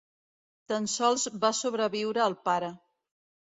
[0.73, 2.75] Tan sols va sobreviure el pare.